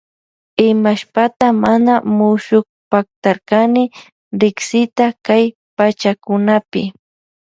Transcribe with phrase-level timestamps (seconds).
[0.67, 3.83] Imashpata mana mushukpaktarkani
[4.41, 5.43] riksita kay
[5.77, 6.81] pachakunapi.